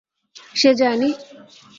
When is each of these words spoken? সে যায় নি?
সে 0.55 0.69
যায় 0.79 0.97
নি? 1.01 1.09